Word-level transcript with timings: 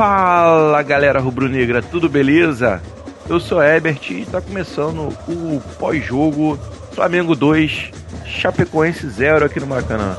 Fala 0.00 0.82
galera 0.82 1.20
rubro-negra, 1.20 1.82
tudo 1.82 2.08
beleza? 2.08 2.80
Eu 3.28 3.38
sou 3.38 3.62
Ebert 3.62 4.10
e 4.10 4.22
está 4.22 4.40
começando 4.40 5.08
o 5.28 5.60
pós-jogo 5.78 6.56
Flamengo 6.94 7.36
2, 7.36 7.90
Chapecoense 8.24 9.06
0 9.06 9.44
aqui 9.44 9.60
no 9.60 9.66
Maracanã. 9.66 10.16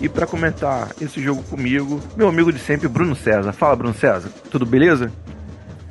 E 0.00 0.08
para 0.08 0.26
comentar 0.26 0.90
esse 1.00 1.22
jogo 1.22 1.44
comigo, 1.44 2.00
meu 2.16 2.26
amigo 2.26 2.52
de 2.52 2.58
sempre, 2.58 2.88
Bruno 2.88 3.14
César. 3.14 3.52
Fala, 3.52 3.76
Bruno 3.76 3.94
César, 3.94 4.30
tudo 4.50 4.66
beleza? 4.66 5.12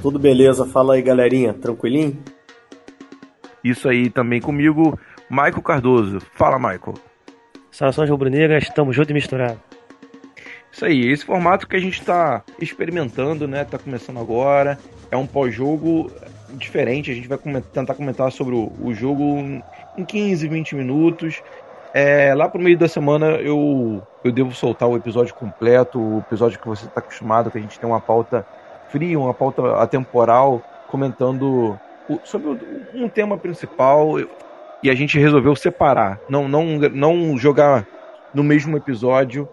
Tudo 0.02 0.20
beleza, 0.20 0.66
fala 0.66 0.96
aí 0.96 1.02
galerinha, 1.02 1.54
tranquilinho? 1.54 2.22
Isso 3.64 3.88
aí 3.88 4.10
também 4.10 4.42
comigo, 4.42 5.00
Maico 5.30 5.62
Cardoso. 5.62 6.20
Fala, 6.36 6.60
Maico. 6.60 6.94
Saudações 7.72 8.10
rubro-negras, 8.10 8.64
estamos 8.64 8.94
juntos 8.94 9.12
e 9.12 9.14
misturados. 9.14 9.58
Isso 10.72 10.86
aí, 10.86 11.10
esse 11.10 11.26
formato 11.26 11.68
que 11.68 11.76
a 11.76 11.80
gente 11.80 12.00
está 12.00 12.44
experimentando, 12.60 13.48
né? 13.48 13.64
Tá 13.64 13.78
começando 13.78 14.20
agora. 14.20 14.78
É 15.10 15.16
um 15.16 15.26
pós-jogo 15.26 16.12
diferente. 16.54 17.12
A 17.12 17.14
gente 17.14 17.30
vai 17.30 17.38
tentar 17.74 17.94
comentar 17.94 18.32
sobre 18.32 18.56
o, 18.56 18.72
o, 18.82 18.94
jogo 18.94 19.24
em 19.98 20.06
15, 20.06 20.48
20 20.48 20.76
minutos. 20.76 21.42
É, 21.94 22.34
lá 22.34 22.48
pro 22.48 22.62
meio 22.62 22.78
da 22.78 22.88
semana 22.88 23.32
eu, 23.38 24.02
eu 24.24 24.32
devo 24.32 24.54
soltar 24.54 24.88
o 24.88 24.96
episódio 24.96 25.34
completo, 25.34 26.00
o 26.00 26.20
episódio 26.20 26.60
que 26.60 26.68
você 26.68 26.86
está 26.86 27.00
acostumado, 27.00 27.52
que 27.52 27.58
a 27.58 27.62
gente 27.62 27.78
tem 27.78 27.90
uma 27.90 28.00
pauta 28.00 28.46
fria, 28.90 29.20
uma 29.20 29.34
pauta 29.34 29.76
atemporal, 29.76 30.62
comentando 30.88 31.78
o, 32.10 32.20
sobre 32.24 32.58
um 32.94 33.10
tema 33.10 33.38
principal 33.38 34.18
e 34.84 34.90
a 34.90 34.96
gente 34.96 35.20
resolveu 35.20 35.56
separar, 35.56 36.20
não, 36.28 36.48
não, 36.48 36.66
não 36.78 37.38
jogar 37.38 37.86
no 38.34 38.44
mesmo 38.44 38.76
episódio 38.78 39.48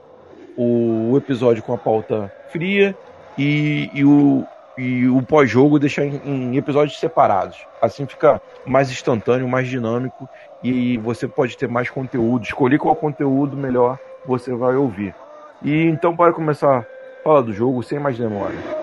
o, 0.57 1.17
episódio 1.17 1.63
com 1.63 1.73
a 1.73 1.79
pauta 1.79 2.33
fria 2.51 2.97
e, 3.37 3.91
e 3.95 4.05
o, 4.05 4.45
e 4.77 5.07
o 5.07 5.23
pós-jogo 5.23 5.79
deixar 5.79 6.05
em, 6.05 6.21
em, 6.25 6.57
episódios 6.57 6.99
separados. 6.99 7.59
Assim 7.81 8.07
fica 8.07 8.41
mais 8.67 8.91
instantâneo, 8.91 9.47
mais 9.47 9.69
dinâmico 9.69 10.29
e 10.63 10.99
você 10.99 11.29
pode 11.29 11.57
ter 11.57 11.69
mais 11.69 11.89
conteúdo. 11.89 12.45
Escolher 12.45 12.79
qual 12.79 12.97
conteúdo 12.97 13.57
melhor 13.57 13.99
você 14.27 14.53
vai 14.53 14.75
ouvir. 14.75 15.15
E 15.63 15.85
então, 15.85 16.17
para 16.17 16.33
começar 16.33 16.79
a 16.79 16.85
falar 17.23 17.43
do 17.43 17.53
jogo, 17.53 17.83
sem 17.83 17.99
mais 17.99 18.19
demora. 18.19 18.78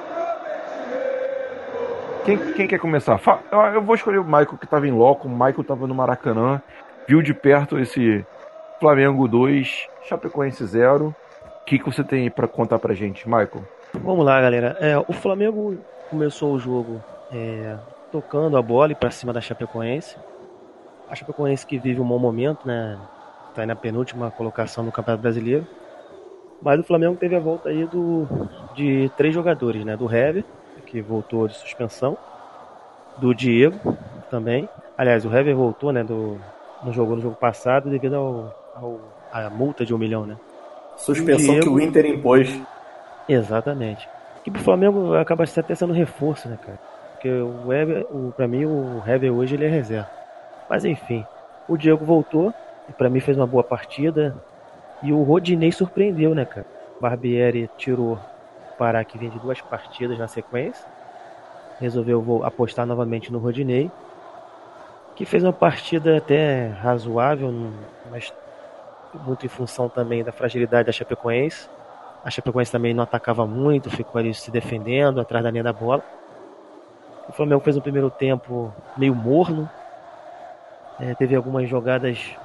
Quem, 2.25 2.37
quem 2.53 2.67
quer 2.67 2.79
começar? 2.79 3.21
Eu 3.71 3.83
vou 3.83 3.93
escolher 3.93 4.17
o 4.17 4.23
Michael 4.23 4.57
que 4.57 4.65
estava 4.65 4.87
em 4.87 4.91
loco. 4.91 5.27
O 5.27 5.31
Michael 5.31 5.61
estava 5.61 5.85
no 5.85 5.93
Maracanã. 5.93 6.59
Viu 7.07 7.21
de 7.21 7.35
perto 7.35 7.77
esse 7.77 8.25
Flamengo 8.79 9.27
2, 9.27 9.87
Chapecoense 10.09 10.65
0. 10.65 11.15
O 11.61 11.65
que, 11.65 11.77
que 11.77 11.85
você 11.85 12.03
tem 12.03 12.31
para 12.31 12.47
contar 12.47 12.79
pra 12.79 12.95
gente, 12.95 13.27
Michael? 13.27 13.63
Vamos 13.93 14.25
lá, 14.25 14.41
galera. 14.41 14.75
É, 14.79 14.97
o 14.97 15.13
Flamengo 15.13 15.77
começou 16.09 16.53
o 16.53 16.59
jogo 16.59 16.99
é, 17.31 17.77
tocando 18.11 18.57
a 18.57 18.61
bola 18.61 18.95
para 18.95 19.11
cima 19.11 19.31
da 19.31 19.39
Chapecoense. 19.39 20.17
A 21.07 21.13
Chapecoense 21.13 21.63
que 21.63 21.77
vive 21.77 22.01
um 22.01 22.07
bom 22.07 22.17
momento, 22.17 22.67
né? 22.67 22.97
Tá 23.53 23.61
aí 23.61 23.67
na 23.67 23.75
penúltima 23.75 24.31
colocação 24.31 24.83
no 24.83 24.91
Campeonato 24.91 25.21
Brasileiro. 25.21 25.67
Mas 26.59 26.79
o 26.79 26.83
Flamengo 26.83 27.17
teve 27.17 27.35
a 27.35 27.39
volta 27.39 27.69
aí 27.69 27.85
do, 27.85 28.27
de 28.73 29.11
três 29.15 29.31
jogadores, 29.31 29.85
né? 29.85 29.95
Do 29.95 30.11
Hever, 30.11 30.43
que 30.95 31.01
voltou 31.01 31.45
de 31.45 31.55
suspensão, 31.55 32.17
do 33.17 33.35
Diego 33.35 33.97
também. 34.29 34.69
Aliás, 34.97 35.25
o 35.25 35.35
Hever 35.35 35.53
voltou, 35.53 35.91
né, 35.91 36.03
do, 36.05 36.39
no 36.83 36.93
jogo 36.93 37.17
no 37.17 37.21
jogo 37.21 37.35
passado 37.35 37.89
devido 37.89 38.15
ao, 38.15 38.55
ao 38.73 38.99
à 39.31 39.49
multa 39.49 39.85
de 39.85 39.93
um 39.93 39.97
milhão, 39.97 40.25
né? 40.25 40.37
Suspensão 40.95 41.55
Diego, 41.55 41.65
que 41.65 41.69
o 41.69 41.79
Inter 41.81 42.05
impôs. 42.05 42.61
Exatamente. 43.27 44.07
Que 44.43 44.49
pro 44.49 44.61
Flamengo 44.61 45.15
acaba 45.15 45.43
até 45.43 45.75
sendo 45.75 45.91
reforço, 45.91 46.47
né, 46.47 46.57
cara? 46.63 46.79
Porque 47.11 47.29
o 47.29 47.73
Hever, 47.73 48.05
o, 48.09 48.31
pra 48.31 48.47
mim, 48.47 48.63
o 48.63 49.03
Hever 49.05 49.33
hoje 49.33 49.55
ele 49.55 49.65
é 49.65 49.69
reserva. 49.69 50.09
Mas 50.69 50.85
enfim, 50.85 51.25
o 51.67 51.75
Diego 51.75 52.05
voltou 52.05 52.53
e 52.87 52.93
pra 52.93 53.09
mim 53.09 53.19
fez 53.19 53.35
uma 53.35 53.47
boa 53.47 53.63
partida. 53.63 54.33
E 55.03 55.11
o 55.11 55.23
Rodinei 55.23 55.73
surpreendeu, 55.73 56.33
né, 56.33 56.45
cara? 56.45 56.65
Barbieri 57.01 57.69
tirou 57.75 58.17
Pará 58.77 59.03
que 59.03 59.17
vem 59.17 59.29
de 59.29 59.39
duas 59.39 59.61
partidas 59.61 60.17
na 60.17 60.27
sequência. 60.27 60.85
Resolveu 61.79 62.43
apostar 62.43 62.85
novamente 62.85 63.31
no 63.31 63.39
Rodinei, 63.39 63.91
que 65.15 65.25
fez 65.25 65.43
uma 65.43 65.53
partida 65.53 66.17
até 66.17 66.67
razoável, 66.67 67.51
mas 68.09 68.33
muito 69.25 69.45
em 69.45 69.49
função 69.49 69.87
também 69.87 70.23
da 70.23 70.31
fragilidade 70.31 70.87
da 70.87 70.91
Chapecoense. 70.91 71.69
A 72.23 72.29
Chapecoense 72.29 72.71
também 72.71 72.93
não 72.93 73.03
atacava 73.03 73.45
muito, 73.45 73.89
ficou 73.89 74.19
ali 74.19 74.33
se 74.33 74.51
defendendo 74.51 75.21
atrás 75.21 75.43
da 75.43 75.51
linha 75.51 75.63
da 75.63 75.73
bola. 75.73 76.03
O 77.27 77.31
Flamengo 77.31 77.61
fez 77.61 77.77
um 77.77 77.81
primeiro 77.81 78.09
tempo 78.09 78.73
meio 78.97 79.15
morno. 79.15 79.69
É, 80.99 81.13
teve 81.15 81.35
algumas 81.35 81.67
jogadas 81.69 82.35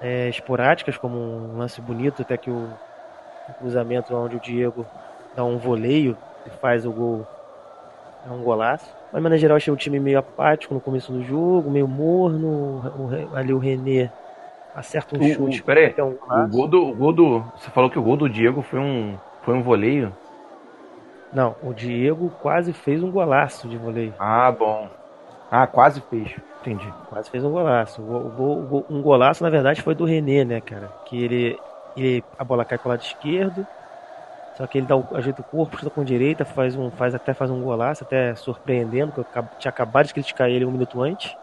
é, 0.00 0.28
esporádicas, 0.28 0.96
como 0.96 1.16
um 1.16 1.58
lance 1.58 1.80
bonito, 1.80 2.22
até 2.22 2.36
que 2.36 2.50
o 2.50 2.68
cruzamento 3.58 4.14
onde 4.14 4.36
o 4.36 4.40
Diego 4.40 4.86
dá 5.36 5.44
um 5.44 5.58
voleio 5.58 6.16
e 6.46 6.50
faz 6.50 6.84
o 6.86 6.90
gol. 6.90 7.26
É 8.26 8.30
um 8.32 8.42
golaço. 8.42 8.88
Mas, 9.12 9.22
maneira 9.22 9.40
geral, 9.40 9.56
achei 9.56 9.72
o 9.72 9.76
time 9.76 10.00
meio 10.00 10.18
apático 10.18 10.74
no 10.74 10.80
começo 10.80 11.12
do 11.12 11.22
jogo, 11.22 11.70
meio 11.70 11.86
morno. 11.86 12.82
O, 12.98 13.36
ali 13.36 13.52
o 13.52 13.58
René 13.58 14.10
acerta 14.74 15.16
um 15.16 15.20
o, 15.20 15.34
chute. 15.34 15.60
O, 15.60 15.64
peraí, 15.64 15.94
um 15.98 16.16
o, 16.44 16.48
gol 16.48 16.66
do, 16.66 16.88
o 16.88 16.94
gol 16.94 17.12
do. 17.12 17.40
Você 17.56 17.70
falou 17.70 17.90
que 17.90 17.98
o 17.98 18.02
gol 18.02 18.16
do 18.16 18.28
Diego 18.28 18.62
foi 18.62 18.78
um, 18.80 19.16
foi 19.42 19.54
um 19.54 19.62
voleio? 19.62 20.12
Não, 21.32 21.54
o 21.62 21.72
Diego 21.72 22.30
quase 22.40 22.72
fez 22.72 23.02
um 23.02 23.10
golaço 23.10 23.68
de 23.68 23.76
voleio. 23.76 24.14
Ah, 24.18 24.50
bom. 24.50 24.88
Ah, 25.50 25.66
quase 25.66 26.00
fez. 26.02 26.34
Entendi. 26.60 26.92
Quase 27.08 27.30
fez 27.30 27.44
um 27.44 27.50
golaço. 27.50 28.00
O, 28.00 28.06
o, 28.08 28.86
um 28.88 29.02
golaço, 29.02 29.42
na 29.42 29.50
verdade, 29.50 29.82
foi 29.82 29.94
do 29.94 30.04
René, 30.04 30.44
né, 30.44 30.60
cara? 30.60 30.88
Que 31.04 31.22
ele, 31.22 31.58
ele 31.96 32.24
a 32.38 32.44
bola 32.44 32.64
cai 32.64 32.78
pro 32.78 32.88
lado 32.88 33.02
esquerdo, 33.02 33.66
só 34.56 34.66
que 34.66 34.78
ele 34.78 34.86
dá 34.86 34.96
o, 34.96 35.04
ajeita 35.14 35.40
o 35.40 35.44
corpo, 35.44 35.76
chuta 35.76 35.90
com 35.90 36.04
direita, 36.04 36.44
faz 36.44 36.76
um, 36.76 36.90
faz 36.90 37.14
até 37.14 37.34
faz 37.34 37.50
um 37.50 37.60
golaço, 37.60 38.04
até 38.04 38.34
surpreendendo, 38.34 39.12
porque 39.12 39.38
eu 39.38 39.44
tinha 39.58 39.70
acabado 39.70 40.06
de 40.06 40.14
criticar 40.14 40.48
ele 40.48 40.64
um 40.64 40.70
minuto 40.70 41.02
antes. 41.02 41.36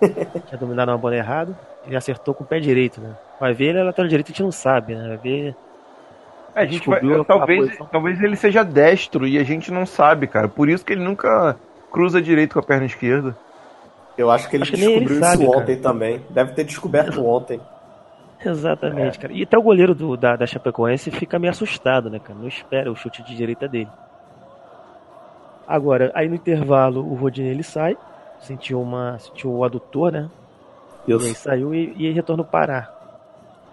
tinha 0.46 0.58
dominado 0.58 0.90
uma 0.90 0.98
bola 0.98 1.16
errada. 1.16 1.58
Ele 1.86 1.96
acertou 1.96 2.34
com 2.34 2.44
o 2.44 2.46
pé 2.46 2.60
direito, 2.60 3.00
né? 3.00 3.14
Vai 3.40 3.54
ver 3.54 3.70
ele 3.70 3.78
é 3.78 3.82
lateral 3.82 4.08
direito, 4.08 4.26
a 4.26 4.30
gente 4.30 4.42
não 4.42 4.52
sabe, 4.52 4.94
né? 4.94 5.08
Vai 5.08 5.16
ver. 5.16 5.56
É, 6.54 6.62
a 6.62 6.66
gente 6.66 6.88
vai, 6.88 7.00
talvez, 7.24 7.78
talvez 7.90 8.20
ele 8.20 8.36
seja 8.36 8.62
destro 8.62 9.26
e 9.26 9.38
a 9.38 9.44
gente 9.44 9.72
não 9.72 9.86
sabe, 9.86 10.26
cara. 10.26 10.48
Por 10.48 10.68
isso 10.68 10.84
que 10.84 10.92
ele 10.92 11.04
nunca 11.04 11.56
cruza 11.90 12.20
direito 12.20 12.54
com 12.54 12.60
a 12.60 12.62
perna 12.62 12.86
esquerda. 12.86 13.36
Eu 14.16 14.30
acho 14.30 14.48
que 14.48 14.56
ele 14.56 14.64
acho 14.64 14.72
descobriu 14.72 14.98
que 14.98 15.04
ele 15.04 15.12
isso 15.12 15.24
sabe, 15.24 15.46
ontem 15.46 15.76
cara. 15.76 15.80
também. 15.80 16.22
Deve 16.28 16.52
ter 16.52 16.64
descoberto 16.64 17.24
ontem. 17.24 17.60
Exatamente, 18.44 19.18
é. 19.18 19.20
cara. 19.20 19.32
E 19.32 19.42
até 19.42 19.58
o 19.58 19.62
goleiro 19.62 19.94
do, 19.94 20.16
da, 20.16 20.36
da 20.36 20.46
Chapecoense 20.46 21.10
fica 21.10 21.38
meio 21.38 21.50
assustado, 21.50 22.08
né, 22.08 22.18
cara? 22.18 22.38
Não 22.38 22.46
espera 22.46 22.90
o 22.90 22.96
chute 22.96 23.22
de 23.22 23.36
direita 23.36 23.66
dele. 23.66 23.90
Agora, 25.66 26.10
aí 26.14 26.28
no 26.28 26.34
intervalo, 26.34 27.00
o 27.00 27.14
Rodinei 27.14 27.50
ele 27.50 27.62
sai, 27.62 27.96
sentiu 28.40 28.80
uma, 28.80 29.18
sentiu 29.18 29.52
o 29.52 29.64
adutor, 29.64 30.12
né? 30.12 30.30
Isso. 31.06 31.24
E 31.24 31.28
aí 31.28 31.34
saiu 31.34 31.74
e, 31.74 31.94
e 31.96 32.10
retorna 32.12 32.42
o 32.42 32.46
Pará. 32.46 32.90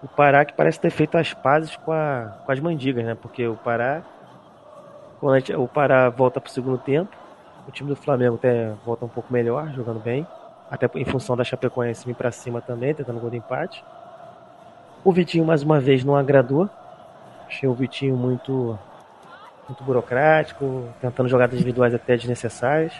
O 0.02 0.08
Pará 0.08 0.44
que 0.44 0.52
parece 0.52 0.78
ter 0.78 0.90
feito 0.90 1.16
as 1.16 1.32
pazes 1.32 1.74
com, 1.76 1.92
a, 1.92 2.38
com 2.44 2.52
as 2.52 2.60
mandigas, 2.60 3.04
né? 3.04 3.14
Porque 3.14 3.46
o 3.46 3.56
Pará, 3.56 4.02
quando 5.20 5.36
gente, 5.36 5.54
o 5.54 5.66
Pará 5.66 6.10
volta 6.10 6.40
pro 6.40 6.50
segundo 6.50 6.78
tempo, 6.78 7.16
o 7.66 7.70
time 7.70 7.88
do 7.88 7.96
Flamengo 7.96 8.36
até 8.36 8.72
volta 8.84 9.04
um 9.04 9.08
pouco 9.08 9.32
melhor, 9.32 9.72
jogando 9.72 10.00
bem. 10.00 10.26
Até 10.70 10.90
em 10.96 11.04
função 11.04 11.36
da 11.36 11.44
Chapecoense 11.44 12.04
vir 12.04 12.14
pra 12.14 12.30
cima 12.30 12.60
também, 12.60 12.94
tentando 12.94 13.20
gol 13.20 13.30
de 13.30 13.36
empate. 13.36 13.82
O 15.04 15.12
Vitinho, 15.12 15.44
mais 15.44 15.62
uma 15.62 15.80
vez, 15.80 16.04
não 16.04 16.16
agradou. 16.16 16.68
Achei 17.46 17.68
o 17.68 17.74
Vitinho 17.74 18.16
muito, 18.16 18.78
muito 19.68 19.84
burocrático, 19.84 20.88
tentando 21.00 21.28
jogadas 21.28 21.54
individuais 21.54 21.94
até 21.94 22.16
desnecessárias. 22.16 22.92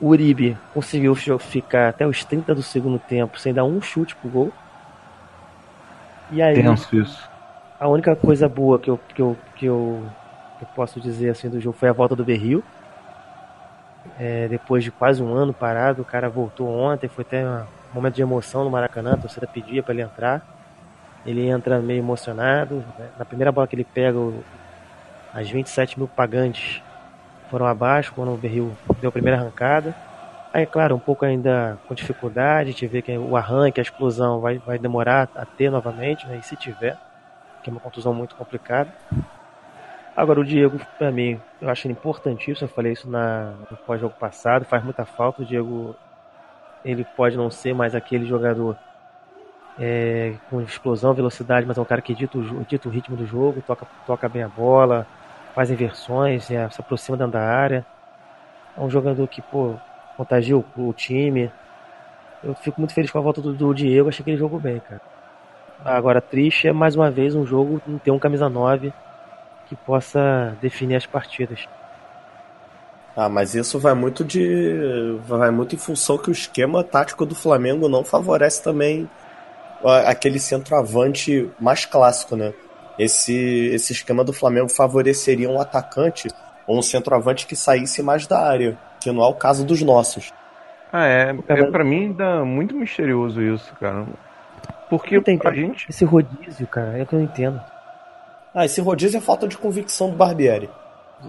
O 0.00 0.08
Uribe 0.08 0.58
conseguiu 0.74 1.14
ficar 1.14 1.88
até 1.88 2.06
os 2.06 2.22
30 2.24 2.54
do 2.54 2.62
segundo 2.62 2.98
tempo 2.98 3.38
sem 3.38 3.54
dar 3.54 3.64
um 3.64 3.80
chute 3.80 4.14
pro 4.16 4.28
gol. 4.28 4.52
E 6.30 6.42
aí, 6.42 6.54
Tenso 6.54 6.94
isso. 6.96 7.30
a 7.78 7.88
única 7.88 8.14
coisa 8.16 8.48
boa 8.48 8.78
que 8.78 8.90
eu, 8.90 8.98
que 9.14 9.22
eu, 9.22 9.36
que 9.54 9.66
eu, 9.66 10.02
que 10.58 10.64
eu 10.64 10.68
posso 10.74 11.00
dizer 11.00 11.30
assim 11.30 11.48
do 11.48 11.60
jogo 11.60 11.78
foi 11.78 11.88
a 11.88 11.92
volta 11.92 12.16
do 12.16 12.24
Berril. 12.24 12.62
É, 14.18 14.48
depois 14.48 14.84
de 14.84 14.90
quase 14.90 15.22
um 15.22 15.34
ano 15.34 15.52
parado, 15.52 16.02
o 16.02 16.04
cara 16.04 16.28
voltou 16.28 16.68
ontem, 16.68 17.08
foi 17.08 17.22
até 17.22 17.44
um 17.46 17.64
momento 17.96 18.14
de 18.14 18.22
emoção 18.22 18.64
no 18.64 18.70
Maracanã, 18.70 19.14
a 19.14 19.16
torcida 19.16 19.46
pedia 19.46 19.82
para 19.82 19.94
ele 19.94 20.02
entrar. 20.02 20.42
Ele 21.24 21.48
entra 21.48 21.80
meio 21.80 21.98
emocionado. 21.98 22.84
Né? 22.98 23.08
Na 23.18 23.24
primeira 23.24 23.50
bola 23.50 23.66
que 23.66 23.74
ele 23.74 23.84
pega, 23.84 24.18
as 25.34 25.50
27 25.50 25.98
mil 25.98 26.08
pagantes 26.08 26.82
foram 27.50 27.66
abaixo 27.66 28.12
quando 28.14 28.32
o 28.32 28.36
Berril 28.36 28.72
deu 29.00 29.08
a 29.08 29.12
primeira 29.12 29.38
arrancada. 29.38 29.94
Aí, 30.52 30.64
claro, 30.64 30.94
um 30.94 30.98
pouco 30.98 31.24
ainda 31.24 31.78
com 31.86 31.94
dificuldade, 31.94 32.70
a 32.70 32.72
gente 32.72 32.86
vê 32.86 33.02
que 33.02 33.16
o 33.18 33.36
arranque, 33.36 33.78
a 33.78 33.82
explosão 33.82 34.40
vai, 34.40 34.58
vai 34.58 34.78
demorar 34.78 35.28
a 35.34 35.44
ter 35.44 35.70
novamente, 35.70 36.26
né? 36.26 36.38
E 36.38 36.42
se 36.42 36.56
tiver, 36.56 36.96
que 37.62 37.68
é 37.68 37.70
uma 37.70 37.80
contusão 37.80 38.14
muito 38.14 38.34
complicada. 38.34 38.90
Agora, 40.16 40.40
o 40.40 40.44
Diego, 40.44 40.80
para 40.96 41.12
mim, 41.12 41.38
eu 41.60 41.68
acho 41.68 41.86
ele 41.86 41.92
importantíssimo. 41.92 42.66
Eu 42.66 42.72
falei 42.72 42.92
isso 42.92 43.08
na, 43.08 43.52
no 43.70 43.76
pós-jogo 43.76 44.14
passado, 44.18 44.64
faz 44.64 44.82
muita 44.82 45.04
falta. 45.04 45.42
O 45.42 45.44
Diego, 45.44 45.94
ele 46.86 47.04
pode 47.16 47.36
não 47.36 47.50
ser 47.50 47.74
mais 47.74 47.94
aquele 47.96 48.24
jogador 48.24 48.76
é, 49.76 50.34
com 50.48 50.60
explosão, 50.60 51.12
velocidade, 51.12 51.66
mas 51.66 51.76
é 51.76 51.80
um 51.80 51.84
cara 51.84 52.00
que 52.00 52.14
dita 52.14 52.38
o, 52.38 52.64
dita 52.64 52.88
o 52.88 52.92
ritmo 52.92 53.16
do 53.16 53.26
jogo, 53.26 53.60
toca, 53.66 53.84
toca 54.06 54.28
bem 54.28 54.44
a 54.44 54.48
bola, 54.48 55.04
faz 55.52 55.68
inversões, 55.68 56.48
é, 56.48 56.68
se 56.70 56.80
aproxima 56.80 57.16
da 57.16 57.42
área. 57.42 57.84
É 58.76 58.80
um 58.80 58.88
jogador 58.88 59.26
que, 59.26 59.42
pô, 59.42 59.74
contagia 60.16 60.56
o, 60.56 60.64
o, 60.76 60.92
time. 60.92 61.50
Eu 62.42 62.54
fico 62.54 62.80
muito 62.80 62.94
feliz 62.94 63.10
com 63.10 63.18
a 63.18 63.22
volta 63.22 63.40
do, 63.40 63.52
do 63.52 63.74
Diego, 63.74 64.08
achei 64.08 64.24
que 64.24 64.30
ele 64.30 64.38
jogou 64.38 64.60
bem, 64.60 64.78
cara. 64.78 65.00
Agora, 65.84 66.20
triste 66.20 66.68
é 66.68 66.72
mais 66.72 66.94
uma 66.94 67.10
vez 67.10 67.34
um 67.34 67.44
jogo 67.44 67.82
não 67.86 67.98
ter 67.98 68.12
um 68.12 68.18
camisa 68.18 68.48
9 68.48 68.92
que 69.68 69.74
possa 69.74 70.56
definir 70.60 70.96
as 70.96 71.04
partidas. 71.04 71.68
Ah, 73.16 73.30
mas 73.30 73.54
isso 73.54 73.78
vai 73.78 73.94
muito 73.94 74.22
de. 74.22 75.18
vai 75.26 75.50
muito 75.50 75.74
em 75.74 75.78
função 75.78 76.18
que 76.18 76.28
o 76.28 76.32
esquema 76.32 76.84
tático 76.84 77.24
do 77.24 77.34
Flamengo 77.34 77.88
não 77.88 78.04
favorece 78.04 78.62
também 78.62 79.08
aquele 80.06 80.38
centroavante 80.38 81.50
mais 81.58 81.86
clássico, 81.86 82.36
né? 82.36 82.52
Esse, 82.98 83.70
esse 83.72 83.92
esquema 83.92 84.22
do 84.22 84.32
Flamengo 84.32 84.68
favoreceria 84.68 85.48
um 85.48 85.60
atacante 85.60 86.28
ou 86.66 86.78
um 86.78 86.82
centroavante 86.82 87.46
que 87.46 87.56
saísse 87.56 88.02
mais 88.02 88.26
da 88.26 88.38
área, 88.38 88.76
que 89.00 89.10
não 89.10 89.22
é 89.22 89.26
o 89.26 89.34
caso 89.34 89.64
dos 89.64 89.80
nossos. 89.82 90.32
Ah, 90.92 91.06
é. 91.06 91.36
é 91.48 91.64
para 91.64 91.84
mim 91.84 92.12
dá 92.12 92.44
muito 92.44 92.74
misterioso 92.74 93.40
isso, 93.40 93.72
cara. 93.80 94.06
Porque 94.88 95.20
tem, 95.20 95.38
pra 95.38 95.52
gente. 95.52 95.86
Esse 95.88 96.04
rodízio, 96.04 96.66
cara, 96.66 96.98
é 96.98 97.04
que 97.04 97.14
eu 97.14 97.18
não 97.18 97.26
entendo. 97.26 97.60
Ah, 98.54 98.64
esse 98.64 98.80
rodízio 98.80 99.18
é 99.18 99.20
falta 99.20 99.46
de 99.48 99.58
convicção 99.58 100.10
do 100.10 100.16
Barbieri. 100.16 100.70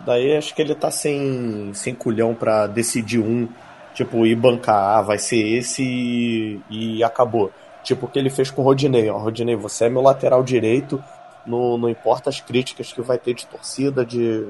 Daí 0.06 0.36
acho 0.36 0.54
que 0.54 0.62
ele 0.62 0.76
tá 0.76 0.92
sem, 0.92 1.72
sem 1.74 1.96
culhão 1.96 2.36
para 2.36 2.68
decidir 2.68 3.20
um, 3.20 3.48
tipo, 3.94 4.26
ir 4.26 4.36
bancar, 4.36 4.98
ah, 4.98 5.02
vai 5.02 5.18
ser 5.18 5.38
esse 5.38 5.84
e, 5.84 6.62
e 6.70 7.04
acabou. 7.04 7.52
Tipo 7.84 8.06
o 8.06 8.10
que 8.10 8.20
ele 8.20 8.30
fez 8.30 8.52
com 8.52 8.62
o 8.62 8.66
Rodinei. 8.66 9.10
Ó, 9.10 9.18
Rodinei, 9.18 9.56
você 9.56 9.86
é 9.86 9.90
meu 9.90 10.02
lateral 10.02 10.44
direito, 10.44 11.02
não, 11.46 11.78
não 11.78 11.90
importa 11.90 12.30
as 12.30 12.42
críticas 12.42 12.92
que 12.92 13.02
vai 13.02 13.18
ter 13.18 13.34
de 13.34 13.48
torcida, 13.48 14.06
de, 14.06 14.46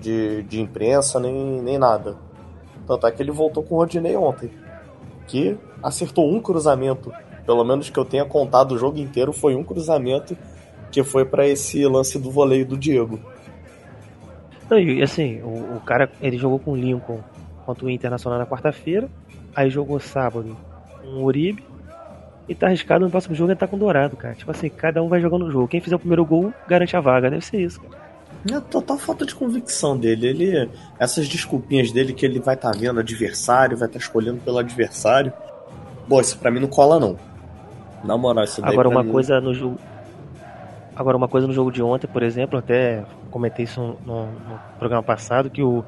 de, 0.00 0.42
de 0.44 0.60
imprensa, 0.60 1.20
nem, 1.20 1.34
nem 1.60 1.78
nada. 1.78 2.16
Tanto 2.86 3.06
é 3.06 3.12
que 3.12 3.22
ele 3.22 3.30
voltou 3.30 3.62
com 3.62 3.74
o 3.74 3.78
Rodinei 3.78 4.16
ontem, 4.16 4.50
que 5.26 5.58
acertou 5.82 6.28
um 6.28 6.40
cruzamento. 6.40 7.12
Pelo 7.44 7.64
menos 7.64 7.90
que 7.90 7.98
eu 7.98 8.04
tenha 8.04 8.24
contado 8.24 8.72
o 8.72 8.78
jogo 8.78 8.98
inteiro, 8.98 9.32
foi 9.32 9.54
um 9.54 9.62
cruzamento 9.62 10.36
que 10.90 11.04
foi 11.04 11.24
para 11.24 11.46
esse 11.46 11.86
lance 11.86 12.18
do 12.18 12.30
voleio 12.30 12.66
do 12.66 12.76
Diego. 12.76 13.20
E 14.78 15.02
assim, 15.02 15.40
o, 15.42 15.76
o, 15.76 15.80
cara 15.84 16.10
ele 16.20 16.38
jogou 16.38 16.58
com 16.58 16.72
o 16.72 16.76
Lincoln 16.76 17.20
contra 17.64 17.84
o 17.84 17.90
Internacional 17.90 18.38
na 18.38 18.46
quarta-feira, 18.46 19.08
aí 19.54 19.70
jogou 19.70 19.98
sábado 19.98 20.56
com 21.00 21.08
o 21.08 21.24
Uribe, 21.24 21.64
e 22.48 22.54
tá 22.54 22.66
arriscado 22.66 23.04
no 23.04 23.10
próximo 23.10 23.34
jogo 23.34 23.50
ele 23.50 23.58
tá 23.58 23.66
com 23.66 23.76
o 23.76 23.78
Dourado, 23.78 24.16
cara. 24.16 24.34
Tipo 24.34 24.50
assim, 24.50 24.68
cada 24.68 25.02
um 25.02 25.08
vai 25.08 25.20
jogando 25.20 25.46
o 25.46 25.50
jogo. 25.50 25.68
Quem 25.68 25.80
fizer 25.80 25.94
o 25.94 26.00
primeiro 26.00 26.24
gol 26.24 26.52
garante 26.66 26.96
a 26.96 27.00
vaga. 27.00 27.30
Deve 27.30 27.44
ser 27.44 27.60
isso, 27.60 27.80
cara. 27.80 28.10
É 28.50 28.60
total 28.60 28.98
falta 28.98 29.24
de 29.24 29.34
convicção 29.34 29.96
dele. 29.96 30.26
Ele, 30.26 30.70
essas 30.98 31.28
desculpinhas 31.28 31.92
dele 31.92 32.12
que 32.12 32.24
ele 32.24 32.40
vai 32.40 32.54
estar 32.54 32.72
tá 32.72 32.76
vendo 32.76 32.98
adversário, 32.98 33.76
vai 33.76 33.86
estar 33.86 33.98
tá 33.98 34.04
escolhendo 34.04 34.40
pelo 34.40 34.58
adversário. 34.58 35.32
Bom, 36.08 36.20
isso 36.20 36.38
pra 36.38 36.50
mim 36.50 36.58
não 36.58 36.68
cola 36.68 36.98
não. 36.98 37.16
Na 38.02 38.16
moral, 38.16 38.44
isso 38.44 38.60
daí 38.60 38.72
Agora 38.72 38.88
uma 38.88 39.02
mim... 39.04 39.12
coisa 39.12 39.40
no 39.40 39.52
jogo. 39.54 39.78
Agora 41.00 41.16
uma 41.16 41.28
coisa 41.28 41.46
no 41.46 41.52
jogo 41.54 41.72
de 41.72 41.82
ontem, 41.82 42.06
por 42.06 42.22
exemplo, 42.22 42.58
até 42.58 43.02
comentei 43.30 43.64
isso 43.64 43.80
no, 44.04 44.26
no 44.26 44.60
programa 44.78 45.02
passado, 45.02 45.48
que 45.48 45.62
o, 45.62 45.82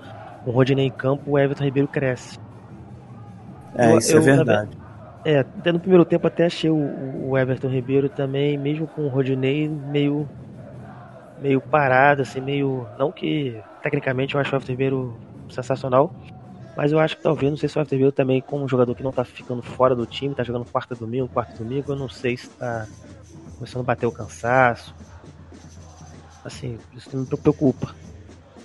o 0.47 0.51
Rodinei 0.51 0.87
em 0.87 0.91
campo, 0.91 1.33
o 1.33 1.39
Everton 1.39 1.65
Ribeiro 1.65 1.87
cresce. 1.87 2.39
É, 3.75 3.93
eu, 3.93 3.99
isso 3.99 4.13
é 4.13 4.15
eu, 4.15 4.21
é 4.21 4.23
verdade. 4.23 4.71
É, 5.23 5.39
até 5.41 5.71
no 5.71 5.79
primeiro 5.79 6.07
tempo 6.07 6.27
até 6.27 6.47
achei 6.47 6.71
o, 6.71 7.29
o 7.29 7.37
Everton 7.37 7.69
Ribeiro 7.69 8.09
também, 8.09 8.57
mesmo 8.57 8.87
com 8.87 9.03
o 9.03 9.09
Rodinei, 9.09 9.69
meio 9.69 10.27
meio 11.43 11.61
parado, 11.61 12.23
assim, 12.23 12.41
meio. 12.41 12.87
Não 12.99 13.13
que 13.13 13.61
tecnicamente 13.83 14.35
eu 14.35 14.41
acho 14.41 14.51
o 14.51 14.57
Everton 14.57 14.73
Ribeiro 14.73 15.15
sensacional, 15.51 16.11
mas 16.75 16.91
eu 16.91 16.99
acho 16.99 17.19
que 17.19 17.23
talvez, 17.23 17.51
não 17.51 17.59
sei 17.59 17.69
se 17.69 17.77
o 17.77 17.81
Everton 17.81 17.97
Ribeiro 17.97 18.13
também, 18.13 18.41
como 18.41 18.65
um 18.65 18.69
jogador 18.69 18.95
que 18.95 19.03
não 19.03 19.13
tá 19.13 19.27
ficando 19.27 19.61
fora 19.61 19.95
do 19.95 20.07
time, 20.07 20.35
tá 20.35 20.43
jogando 20.43 20.65
quarta 20.65 20.95
domingo, 20.95 21.29
quarto 21.29 21.63
domingo, 21.63 21.93
eu 21.93 21.97
não 21.97 22.09
sei 22.09 22.35
se 22.35 22.49
tá 22.49 22.87
começando 23.57 23.81
a 23.81 23.85
bater 23.85 24.07
o 24.07 24.13
cansaço. 24.13 24.95
Assim, 26.45 26.79
isso 26.97 27.17
me 27.17 27.27
preocupa. 27.27 27.95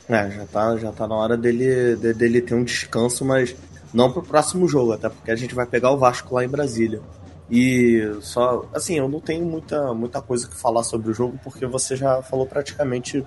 É, 0.10 0.30
já 0.32 0.46
tá, 0.46 0.78
já 0.78 0.92
tá 0.92 1.08
na 1.08 1.16
hora 1.16 1.38
dele, 1.38 1.96
dele 1.96 2.42
ter 2.42 2.56
um 2.56 2.64
descanso, 2.64 3.26
mas 3.26 3.56
não 3.94 4.12
pro 4.12 4.24
próximo 4.24 4.68
jogo, 4.68 4.94
até 4.94 5.10
porque 5.10 5.32
a 5.32 5.36
gente 5.36 5.54
vai 5.54 5.66
pegar 5.66 5.92
o 5.92 5.98
Vasco 5.98 6.34
lá 6.34 6.44
em 6.44 6.50
Brasília. 6.50 7.02
E 7.50 8.18
só, 8.22 8.66
assim, 8.74 8.98
eu 8.98 9.08
não 9.08 9.20
tenho 9.20 9.46
muita, 9.46 9.94
muita 9.94 10.22
coisa 10.22 10.48
que 10.48 10.56
falar 10.56 10.84
sobre 10.84 11.12
o 11.12 11.14
jogo, 11.14 11.40
porque 11.44 11.66
você 11.66 11.96
já 11.96 12.22
falou 12.22 12.46
praticamente 12.46 13.26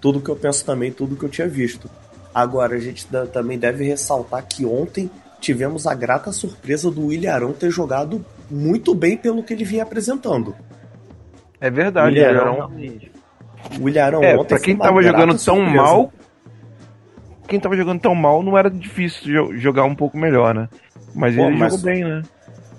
tudo 0.00 0.20
que 0.20 0.28
eu 0.28 0.36
penso 0.36 0.64
também, 0.64 0.92
tudo 0.92 1.16
que 1.16 1.24
eu 1.24 1.28
tinha 1.28 1.48
visto. 1.48 1.90
Agora, 2.34 2.74
a 2.74 2.80
gente 2.80 3.06
também 3.32 3.58
deve 3.58 3.84
ressaltar 3.84 4.44
que 4.46 4.66
ontem 4.66 5.10
tivemos 5.40 5.86
a 5.86 5.94
grata 5.94 6.32
surpresa 6.32 6.90
do 6.90 7.12
Ilharão 7.12 7.52
ter 7.52 7.70
jogado 7.70 8.24
muito 8.50 8.94
bem 8.94 9.16
pelo 9.16 9.42
que 9.42 9.52
ele 9.52 9.64
vinha 9.64 9.84
apresentando. 9.84 10.54
É 11.64 11.70
verdade, 11.70 12.14
o 12.14 12.18
Ilharão. 12.18 12.70
O 13.80 13.88
Ilharão 13.88 14.22
é, 14.22 14.36
ontem. 14.36 14.48
Pra 14.48 14.60
quem 14.60 14.76
tava 14.76 15.02
jogando 15.02 15.30
tão 15.30 15.56
surpresa. 15.56 15.76
mal, 15.82 16.12
quem 17.48 17.58
tava 17.58 17.74
jogando 17.74 18.00
tão 18.02 18.14
mal, 18.14 18.42
não 18.42 18.58
era 18.58 18.70
difícil 18.70 19.56
jogar 19.56 19.84
um 19.84 19.94
pouco 19.94 20.18
melhor, 20.18 20.54
né? 20.54 20.68
Mas 21.14 21.34
ele 21.38 21.56
mas 21.56 21.72
jogou 21.72 21.86
bem, 21.86 22.04
né? 22.04 22.22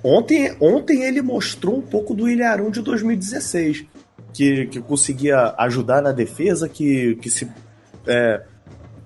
Ontem, 0.04 0.56
ontem 0.62 1.04
ele 1.04 1.20
mostrou 1.20 1.80
um 1.80 1.82
pouco 1.82 2.14
do 2.14 2.30
Ilharão 2.30 2.70
de 2.70 2.80
2016, 2.84 3.86
que, 4.32 4.68
que 4.68 4.80
conseguia 4.80 5.56
ajudar 5.58 6.04
na 6.04 6.12
defesa, 6.12 6.70
que, 6.70 7.16
que 7.16 7.32
se 7.32 7.50
é, 8.06 8.44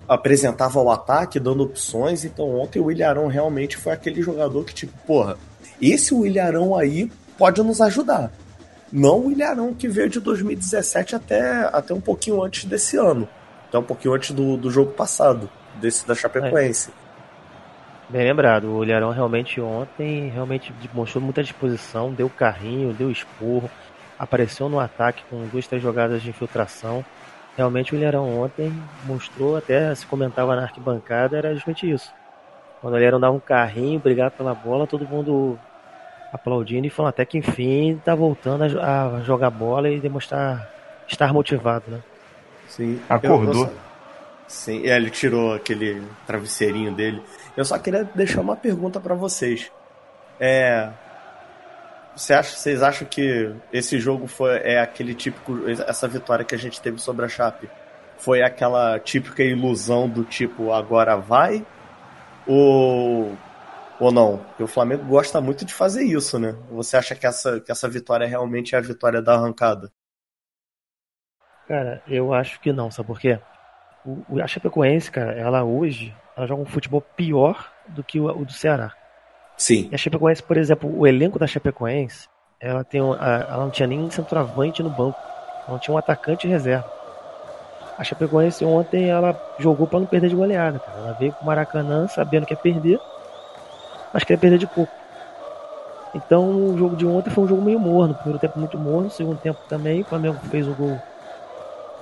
apresentava 0.05 0.77
ao 0.77 0.91
ataque, 0.91 1.39
dando 1.39 1.63
opções. 1.63 2.25
Então 2.25 2.53
ontem 2.53 2.81
o 2.81 2.91
Ilharão 2.91 3.27
realmente 3.27 3.77
foi 3.77 3.93
aquele 3.93 4.21
jogador 4.21 4.65
que, 4.65 4.74
tipo, 4.74 4.91
porra, 5.07 5.38
esse 5.81 6.13
Ilharão 6.13 6.75
aí 6.75 7.09
pode 7.38 7.63
nos 7.63 7.79
ajudar. 7.79 8.29
Não 8.91 9.27
o 9.27 9.31
Ilharão 9.31 9.74
que 9.74 9.88
veio 9.88 10.10
de 10.10 10.19
2017 10.19 11.15
até, 11.15 11.69
até 11.72 11.93
um 11.93 12.01
pouquinho 12.01 12.43
antes 12.43 12.65
desse 12.65 12.98
ano 12.98 13.27
até 13.69 13.77
um 13.77 13.84
pouquinho 13.84 14.15
antes 14.15 14.31
do, 14.31 14.58
do 14.58 14.69
jogo 14.69 14.91
passado, 14.91 15.50
desse 15.75 16.05
da 16.05 16.15
Chapecoense. 16.15 16.89
É. 17.05 18.12
Bem 18.12 18.24
lembrado, 18.24 18.65
o 18.72 18.84
Ilharão 18.84 19.12
realmente 19.12 19.62
ontem 19.62 20.29
realmente 20.29 20.74
mostrou 20.91 21.24
muita 21.24 21.43
disposição, 21.43 22.12
deu 22.12 22.27
carrinho, 22.27 22.91
deu 22.91 23.12
esporro, 23.12 23.69
apareceu 24.17 24.67
no 24.67 24.79
ataque 24.79 25.24
com 25.29 25.46
duas, 25.48 25.67
três 25.67 25.81
jogadas 25.81 26.24
de 26.24 26.29
infiltração. 26.29 27.05
Realmente 27.55 27.93
o 27.93 27.98
Ilharão 27.98 28.41
ontem 28.41 28.74
mostrou, 29.05 29.55
até 29.55 29.93
se 29.93 30.08
comentava 30.08 30.55
na 30.55 30.63
arquibancada, 30.63 31.38
era 31.38 31.53
justamente 31.53 31.89
isso. 31.89 32.12
Quando 32.81 32.96
o 32.96 32.98
Ilharão 32.98 33.19
dava 33.19 33.36
um 33.36 33.39
carrinho, 33.39 34.00
brigava 34.00 34.31
pela 34.31 34.55
bola, 34.55 34.88
todo 34.88 35.08
mundo 35.08 35.60
aplaudindo 36.31 36.88
e 36.88 36.89
falando 36.89 37.09
até 37.09 37.25
que 37.25 37.38
enfim 37.38 38.00
tá 38.03 38.13
voltando 38.15 38.79
a, 38.79 39.17
a 39.17 39.21
jogar 39.21 39.50
bola 39.50 39.89
e 39.89 40.00
demonstrar 40.00 40.69
estar 41.07 41.33
motivado, 41.33 41.86
né? 41.89 42.00
Sim. 42.67 43.00
Acordou. 43.09 43.65
Eu, 43.65 43.74
sim, 44.48 44.88
é, 44.88 44.95
ele 44.95 45.09
tirou 45.09 45.53
aquele 45.53 46.03
travesseirinho 46.27 46.93
dele. 46.93 47.21
Eu 47.57 47.65
só 47.65 47.77
queria 47.79 48.03
deixar 48.13 48.41
uma 48.41 48.55
pergunta 48.55 49.00
para 49.00 49.15
vocês. 49.15 49.71
É, 50.39 50.89
você 52.15 52.33
acha, 52.33 52.55
vocês 52.55 52.83
acham 52.83 53.07
que 53.07 53.53
esse 53.71 54.00
jogo 54.00 54.27
foi 54.27 54.57
é 54.57 54.79
aquele 54.79 55.13
típico 55.13 55.67
essa 55.69 56.07
vitória 56.07 56.45
que 56.45 56.53
a 56.53 56.57
gente 56.57 56.81
teve 56.81 57.00
sobre 57.00 57.25
a 57.25 57.29
Chape 57.29 57.69
foi 58.17 58.41
aquela 58.41 59.00
típica 59.00 59.41
ilusão 59.41 60.07
do 60.07 60.24
tipo 60.24 60.74
agora 60.74 61.15
vai 61.15 61.65
ou 62.45 63.38
ou 64.00 64.12
não? 64.12 64.38
Porque 64.38 64.63
o 64.63 64.68
Flamengo 64.68 65.03
gosta 65.06 65.41
muito 65.41 65.65
de 65.65 65.74
fazer 65.74 66.03
isso, 66.03 66.39
né? 66.39 66.56
Você 66.72 66.98
acha 66.98 67.15
que 67.15 67.27
essa 67.27 67.60
que 67.60 67.72
essa 67.72 67.89
vitória 67.89 68.25
realmente 68.25 68.75
é 68.75 68.77
a 68.77 68.82
vitória 68.82 69.22
da 69.22 69.36
arrancada? 69.36 69.91
Cara, 71.68 72.01
eu 72.08 72.34
acho 72.34 72.60
que 72.60 72.74
não, 72.74 72.89
sabe 72.89 73.08
por 73.08 73.20
quê? 73.20 73.39
O, 74.03 74.41
a 74.41 74.48
Chapecoense, 74.48 75.12
cara, 75.12 75.34
ela 75.34 75.63
hoje, 75.63 76.15
ela 76.36 76.48
joga 76.48 76.63
um 76.63 76.65
futebol 76.65 77.01
pior 77.01 77.72
do 77.89 78.03
que 78.03 78.20
o, 78.20 78.25
o 78.25 78.46
do 78.46 78.51
Ceará. 78.51 78.94
Sim. 79.56 79.89
E 79.91 79.96
a 79.96 79.98
Chapecoense, 79.98 80.41
por 80.41 80.58
exemplo, 80.58 80.89
o 80.98 81.06
elenco 81.06 81.38
da 81.38 81.46
Chapecoense, 81.46 82.27
ela, 82.60 82.84
tem 82.84 83.01
um, 83.01 83.13
ela 83.13 83.58
não 83.58 83.70
tinha 83.70 83.88
nem 83.88 84.10
centroavante 84.10 84.82
no 84.82 84.89
banco. 84.89 85.20
Ela 85.63 85.74
não 85.74 85.79
tinha 85.79 85.94
um 85.94 85.98
atacante 85.98 86.48
reserva. 86.48 86.91
A 87.98 88.03
Chapecoense 88.03 88.63
ontem 88.63 89.10
ela 89.10 89.39
jogou 89.60 89.86
para 89.86 90.00
não 90.00 90.08
perder 90.08 90.29
de 90.29 90.36
goleada, 90.36 90.79
cara. 90.79 90.98
Ela 90.98 91.13
veio 91.13 91.34
pro 91.34 91.46
Maracanã 91.46 92.08
sabendo 92.08 92.46
que 92.46 92.53
ia 92.53 92.58
perder 92.58 93.00
mas 94.13 94.23
queria 94.23 94.39
perder 94.39 94.57
de 94.57 94.67
pouco. 94.67 94.91
Então 96.13 96.49
o 96.49 96.77
jogo 96.77 96.95
de 96.95 97.05
ontem 97.05 97.29
foi 97.29 97.43
um 97.43 97.47
jogo 97.47 97.61
meio 97.61 97.79
morno. 97.79 98.15
Primeiro 98.15 98.39
tempo 98.39 98.59
muito 98.59 98.77
morno, 98.77 99.09
segundo 99.09 99.37
tempo 99.37 99.59
também. 99.67 100.01
O 100.01 100.05
Flamengo 100.05 100.39
fez 100.49 100.67
o 100.67 100.73
gol 100.73 100.99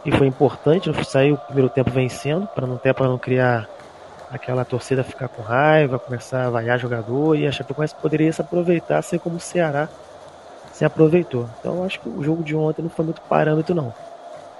e 0.05 0.11
foi 0.11 0.27
importante. 0.27 0.91
Saiu 1.05 1.35
o 1.35 1.37
primeiro 1.37 1.69
tempo 1.69 1.91
vencendo, 1.91 2.47
para 2.47 2.65
não 2.65 2.77
ter 2.77 2.93
para 2.93 3.07
não 3.07 3.17
criar 3.17 3.67
aquela 4.31 4.65
torcida 4.65 5.03
ficar 5.03 5.27
com 5.27 5.41
raiva, 5.41 5.99
começar 5.99 6.45
a 6.45 6.49
vaiar 6.49 6.79
jogador. 6.79 7.35
E 7.35 7.45
a 7.45 7.51
Chapecoense 7.51 7.95
poderia 7.95 8.31
se 8.31 8.41
aproveitar, 8.41 8.99
assim 8.99 9.17
como 9.17 9.35
o 9.35 9.39
Ceará 9.39 9.89
se 10.71 10.85
aproveitou. 10.85 11.49
Então 11.59 11.83
acho 11.83 11.99
que 11.99 12.07
o 12.07 12.23
jogo 12.23 12.43
de 12.43 12.55
ontem 12.55 12.81
não 12.81 12.89
foi 12.89 13.03
muito 13.03 13.21
parâmetro, 13.21 13.75
não. 13.75 13.93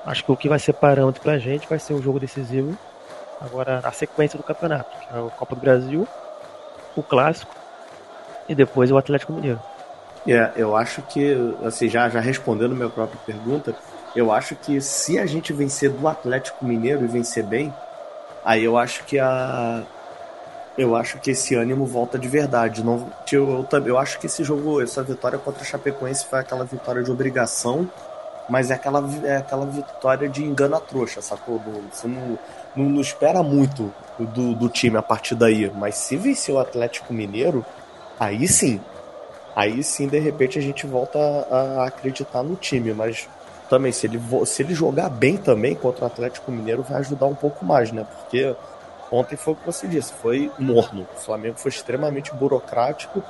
Acho 0.06 0.24
que 0.24 0.32
o 0.32 0.38
que 0.38 0.50
vai 0.50 0.60
ser 0.60 0.74
parâmetro 0.74 1.22
pra 1.22 1.38
gente 1.38 1.68
vai 1.68 1.80
ser 1.80 1.94
o 1.94 2.02
jogo 2.02 2.20
decisivo. 2.20 2.78
Agora 3.40 3.82
a 3.84 3.92
sequência 3.92 4.36
do 4.38 4.44
campeonato, 4.44 4.90
que 4.90 5.16
é 5.16 5.20
a 5.20 5.30
Copa 5.30 5.56
do 5.56 5.62
Brasil, 5.62 6.08
o 7.00 7.04
clássico 7.04 7.56
e 8.48 8.56
depois 8.56 8.92
o 8.92 8.98
Atlético 8.98 9.34
Mineiro. 9.34 9.60
É, 10.28 10.52
eu 10.56 10.76
acho 10.76 11.02
que, 11.04 11.56
assim, 11.64 11.88
já, 11.88 12.10
já 12.10 12.20
respondendo 12.20 12.76
minha 12.76 12.90
própria 12.90 13.20
pergunta, 13.26 13.76
eu 14.16 14.32
acho 14.32 14.56
que 14.56 14.82
se 14.82 15.18
a 15.18 15.26
gente 15.26 15.54
vencer 15.54 15.90
do 15.90 16.08
Atlético 16.08 16.66
Mineiro 16.66 17.04
e 17.04 17.08
vencer 17.08 17.44
bem, 17.44 17.74
aí 18.44 18.64
eu 18.64 18.78
acho 18.78 19.04
que 19.06 19.20
a. 19.20 19.84
Eu 20.78 20.96
acho 20.96 21.20
que 21.20 21.32
esse 21.32 21.56
ânimo 21.56 21.86
volta 21.86 22.20
de 22.20 22.28
verdade. 22.28 22.84
Não, 22.84 23.12
eu, 23.32 23.66
eu, 23.72 23.86
eu 23.86 23.98
acho 23.98 24.20
que 24.20 24.28
esse 24.28 24.44
jogo, 24.44 24.82
essa 24.82 25.02
vitória 25.02 25.40
contra 25.40 25.64
o 25.64 25.66
Chapecoense 25.66 26.26
foi 26.26 26.40
aquela 26.40 26.66
vitória 26.66 27.02
de 27.02 27.10
obrigação, 27.10 27.90
mas 28.50 28.72
é 28.72 28.76
aquela, 28.76 29.04
é 29.24 29.38
aquela 29.38 29.66
vitória 29.66 30.30
de 30.30 30.44
engana 30.44 30.80
trouxa, 30.80 31.22
sacou? 31.22 31.62
Você 31.92 32.08
não, 32.08 32.40
não, 32.76 32.86
não 32.90 33.02
espera 33.02 33.44
muito 33.44 33.94
do, 34.18 34.56
do 34.56 34.70
time 34.70 34.98
a 34.98 35.02
partir 35.02 35.36
daí. 35.36 35.72
Mas 35.76 35.96
se 35.96 36.16
vencer 36.16 36.54
o 36.54 36.60
Atlético 36.60 37.14
Mineiro, 37.14 37.66
Aí 38.20 38.48
sim. 38.48 38.82
Aí 39.56 39.84
sim, 39.84 40.08
de 40.08 40.20
repente, 40.20 40.58
a 40.58 40.62
gente 40.62 40.86
volta 40.86 41.20
a, 41.20 41.86
acreditar 41.86 42.44
no 42.44 42.56
time. 42.56 42.94
Mas 42.94 43.28
também, 43.70 43.92
se 43.92 44.08
ele, 44.08 44.20
se 44.46 44.64
ele 44.64 44.74
jogar 44.74 45.10
bem 45.10 45.38
também 45.38 45.76
contra 45.76 46.06
o 46.06 46.08
Atlético 46.08 46.52
Mineiro, 46.52 46.84
vai 46.84 47.00
ajudar 47.00 47.26
um 47.26 47.36
pouco 47.36 47.66
mais, 47.66 47.92
né? 47.92 48.06
Porque 48.20 48.56
ontem 49.12 49.36
foi 49.36 49.54
o 49.54 49.56
que 49.56 49.66
você 49.66 49.88
disse, 49.88 50.14
foi 50.14 50.52
morno. 50.58 51.08
O 51.16 51.20
Flamengo 51.20 51.58
foi 51.58 51.70
extremamente 51.70 52.34
burocrático 52.34 53.24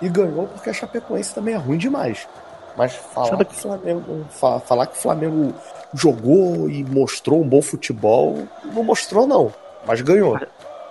e 0.00 0.08
ganhou 0.08 0.46
porque 0.46 0.70
a 0.70 0.72
Chapecoense 0.72 1.34
também 1.34 1.54
é 1.54 1.58
ruim 1.58 1.78
demais. 1.78 2.28
Mas 2.76 2.94
falar 2.94 3.44
que, 3.44 3.54
Flamengo, 3.54 4.26
falar 4.64 4.86
que 4.86 4.98
o 4.98 5.00
Flamengo 5.00 5.54
jogou 5.92 6.68
e 6.68 6.82
mostrou 6.82 7.40
um 7.40 7.48
bom 7.48 7.62
futebol, 7.62 8.48
não 8.64 8.82
mostrou 8.82 9.26
não, 9.26 9.52
mas 9.86 10.00
ganhou 10.00 10.36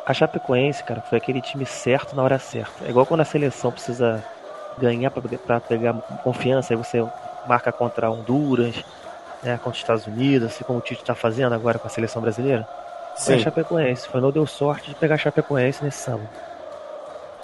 a 0.06 0.14
Chapecoense, 0.14 0.84
cara, 0.84 1.02
foi 1.02 1.18
aquele 1.18 1.42
time 1.42 1.66
certo 1.66 2.16
na 2.16 2.24
hora 2.24 2.38
certa. 2.38 2.86
É 2.86 2.90
igual 2.90 3.06
quando 3.06 3.22
a 3.22 3.26
seleção 3.26 3.72
precisa 3.72 4.24
ganhar 4.78 5.12
para 5.12 5.60
pegar 5.62 5.94
confiança, 6.24 6.74
aí 6.74 6.78
você 6.78 7.06
marca 7.48 7.72
contra 7.72 8.10
Honduras, 8.10 8.84
né, 9.42 9.58
contra 9.58 9.72
os 9.72 9.78
Estados 9.78 10.08
Unidos, 10.08 10.48
assim 10.48 10.64
como 10.64 10.80
o 10.80 10.82
Tite 10.82 11.02
está 11.02 11.16
fazendo 11.16 11.54
agora 11.54 11.80
com 11.80 11.88
a 11.88 11.90
seleção 11.90 12.22
brasileira. 12.22 12.68
Sim. 13.16 13.26
Foi 13.26 13.36
a 13.36 13.40
Chapecoense, 13.40 14.08
foi 14.08 14.22
não 14.22 14.32
deu 14.32 14.46
sorte 14.46 14.90
de 14.90 14.96
pegar 14.96 15.16
a 15.16 15.18
Chapecoense 15.18 15.84
nesse 15.84 16.00
sábado. 16.00 16.28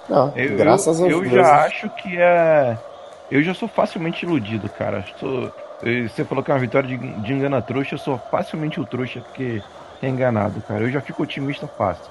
Não, 0.08 0.32
eu, 0.36 0.56
graças 0.56 1.00
a 1.00 1.06
Deus. 1.06 1.24
Eu 1.24 1.30
já 1.30 1.64
acho 1.64 1.88
que 1.90 2.20
é. 2.20 2.76
Eu 3.30 3.42
já 3.42 3.54
sou 3.54 3.68
facilmente 3.68 4.24
iludido, 4.24 4.68
cara. 4.68 5.04
Sou... 5.18 5.52
Você 5.82 6.24
falou 6.24 6.44
que 6.44 6.50
é 6.50 6.54
uma 6.54 6.60
vitória 6.60 6.88
de, 6.88 6.96
de 6.96 7.32
engana 7.32 7.62
trouxa, 7.62 7.94
eu 7.94 7.98
sou 7.98 8.18
facilmente 8.30 8.78
o 8.78 8.84
trouxa 8.84 9.20
porque 9.20 9.62
é 10.02 10.08
enganado, 10.08 10.60
cara. 10.62 10.82
Eu 10.82 10.90
já 10.90 11.00
fico 11.00 11.22
otimista 11.22 11.66
fácil 11.66 12.10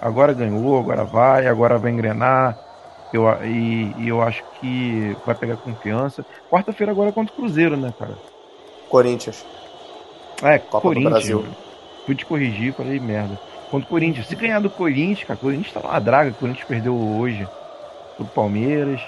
agora 0.00 0.32
ganhou, 0.32 0.78
agora 0.78 1.04
vai, 1.04 1.46
agora 1.46 1.78
vai 1.78 1.92
engrenar. 1.92 2.58
Eu, 3.12 3.24
e, 3.44 3.92
e 3.98 4.08
eu 4.08 4.22
acho 4.22 4.42
que 4.60 5.16
vai 5.26 5.34
pegar 5.34 5.56
confiança. 5.56 6.24
Quarta-feira 6.48 6.92
agora 6.92 7.10
é 7.10 7.12
contra 7.12 7.32
o 7.32 7.36
Cruzeiro, 7.36 7.76
né, 7.76 7.92
cara? 7.98 8.16
Corinthians. 8.88 9.44
É, 10.42 10.58
Copa 10.58 10.80
Corinthians. 10.88 11.12
Brasil. 11.12 11.44
Fui 12.06 12.14
te 12.14 12.24
corrigir, 12.24 12.72
falei 12.72 12.98
merda. 13.00 13.38
Contra 13.70 13.86
o 13.86 13.90
Corinthians. 13.90 14.26
Se 14.26 14.36
ganhar 14.36 14.60
do 14.60 14.70
Corinthians, 14.70 15.24
cara, 15.24 15.36
o 15.36 15.42
Corinthians 15.42 15.72
tá 15.72 15.80
uma 15.80 16.00
draga. 16.00 16.30
O 16.30 16.34
Corinthians 16.34 16.66
perdeu 16.66 16.96
hoje 16.96 17.46
pro 18.16 18.26
Palmeiras. 18.26 19.00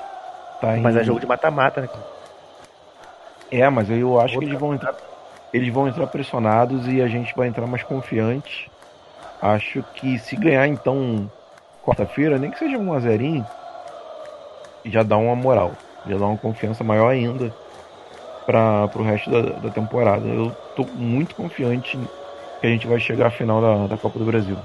Tá 0.62 0.76
mas 0.76 0.96
é 0.96 1.02
jogo 1.02 1.18
de 1.18 1.26
mata-mata, 1.26 1.80
né, 1.80 1.88
cara? 1.88 2.04
É, 3.50 3.68
mas 3.68 3.90
aí 3.90 3.98
eu 3.98 4.20
acho 4.20 4.36
Outra. 4.36 4.38
que 4.38 4.44
eles 4.44 4.60
vão 4.60 4.74
entrar. 4.74 4.94
Eles 5.52 5.74
vão 5.74 5.88
entrar 5.88 6.06
pressionados 6.06 6.86
e 6.86 7.02
a 7.02 7.08
gente 7.08 7.34
vai 7.34 7.48
entrar 7.48 7.66
mais 7.66 7.82
confiante. 7.82 8.70
Acho 9.42 9.82
que 9.94 10.20
se 10.20 10.36
ganhar 10.36 10.68
então 10.68 11.28
quarta-feira, 11.84 12.38
nem 12.38 12.52
que 12.52 12.60
seja 12.60 12.78
um 12.78 12.94
a 12.94 13.00
zerinho, 13.00 13.44
já 14.84 15.02
dá 15.02 15.16
uma 15.16 15.34
moral, 15.34 15.72
já 16.06 16.16
dá 16.16 16.26
uma 16.26 16.38
confiança 16.38 16.84
maior 16.84 17.08
ainda 17.08 17.52
para 18.46 18.88
o 18.94 19.02
resto 19.02 19.30
da, 19.30 19.40
da, 19.58 19.68
temporada. 19.68 20.24
Eu 20.28 20.54
tô 20.76 20.84
muito 20.94 21.34
confiante 21.34 21.98
que 22.60 22.66
a 22.66 22.70
gente 22.70 22.86
vai 22.86 23.00
chegar 23.00 23.26
à 23.26 23.30
final 23.30 23.60
da, 23.60 23.88
da 23.88 23.96
Copa 23.96 24.16
do 24.16 24.24
Brasil. 24.24 24.56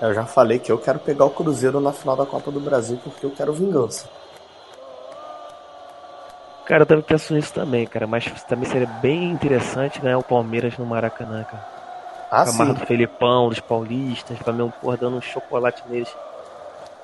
Eu 0.00 0.14
já 0.14 0.24
falei 0.24 0.58
que 0.58 0.72
eu 0.72 0.78
quero 0.78 0.98
pegar 0.98 1.26
o 1.26 1.30
Cruzeiro 1.30 1.80
na 1.80 1.92
final 1.92 2.16
da 2.16 2.24
Copa 2.24 2.50
do 2.50 2.60
Brasil 2.60 2.98
porque 3.04 3.26
eu 3.26 3.30
quero 3.30 3.52
vingança. 3.52 4.08
Cara, 6.70 6.82
eu 6.84 6.86
também 6.86 7.02
penso 7.02 7.34
nisso 7.34 7.52
também, 7.52 7.84
cara, 7.84 8.06
mas 8.06 8.30
também 8.44 8.70
seria 8.70 8.86
bem 8.86 9.32
interessante 9.32 10.00
ganhar 10.00 10.18
o 10.18 10.22
Palmeiras 10.22 10.78
no 10.78 10.86
Maracanã, 10.86 11.42
cara. 11.42 11.66
Ah, 12.30 12.42
a 12.42 12.52
marra 12.52 12.74
do 12.74 12.86
Felipão, 12.86 13.48
dos 13.48 13.58
paulistas, 13.58 14.38
Flamengo 14.38 14.72
porra 14.80 14.96
dando 14.96 15.16
um 15.16 15.20
chocolate 15.20 15.82
neles. 15.88 16.14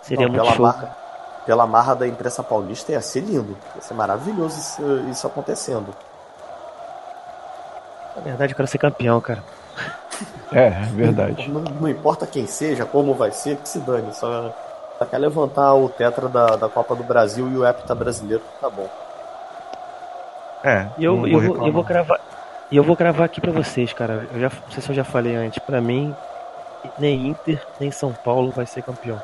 Seria 0.02 0.28
Não, 0.28 0.34
muito 0.34 0.54
show. 0.54 0.66
Marra, 0.66 0.96
pela 1.44 1.66
marra 1.66 1.94
da 1.96 2.06
imprensa 2.06 2.44
paulista 2.44 2.92
ia 2.92 3.00
ser 3.00 3.22
lindo. 3.22 3.58
Ia 3.74 3.82
ser 3.82 3.94
maravilhoso 3.94 4.56
isso, 4.56 4.82
isso 5.10 5.26
acontecendo. 5.26 5.92
Na 8.14 8.22
verdade, 8.22 8.52
eu 8.52 8.56
quero 8.56 8.68
ser 8.68 8.78
campeão, 8.78 9.20
cara. 9.20 9.42
É, 10.52 10.66
é 10.66 10.86
verdade. 10.94 11.50
Não, 11.50 11.60
não, 11.60 11.88
importa 11.88 12.24
quem 12.24 12.46
seja, 12.46 12.86
como 12.86 13.14
vai 13.14 13.32
ser, 13.32 13.56
que 13.56 13.68
se 13.68 13.80
dane. 13.80 14.14
Só, 14.14 14.54
só 14.96 15.04
quer 15.04 15.18
levantar 15.18 15.74
o 15.74 15.88
tetra 15.88 16.28
da, 16.28 16.54
da 16.54 16.68
Copa 16.68 16.94
do 16.94 17.02
Brasil 17.02 17.50
e 17.50 17.56
o 17.56 17.66
hepta 17.66 17.96
brasileiro, 17.96 18.44
tá 18.60 18.70
bom. 18.70 18.88
É. 20.64 20.86
E 20.98 21.04
eu, 21.04 21.26
eu, 21.26 21.40
vou, 21.40 21.66
eu 21.66 21.72
vou 21.72 21.84
cravar. 21.84 22.20
E 22.70 22.76
eu 22.76 22.82
vou 22.82 22.96
gravar 22.96 23.24
aqui 23.24 23.40
para 23.40 23.52
vocês, 23.52 23.92
cara. 23.92 24.26
Eu 24.32 24.40
já, 24.40 24.50
não 24.50 24.70
sei 24.70 24.82
se 24.82 24.90
eu 24.90 24.94
já 24.94 25.04
falei 25.04 25.36
antes. 25.36 25.58
Para 25.60 25.80
mim, 25.80 26.14
nem 26.98 27.28
Inter, 27.28 27.64
nem 27.78 27.90
São 27.90 28.12
Paulo 28.12 28.50
vai 28.50 28.66
ser 28.66 28.82
campeão 28.82 29.20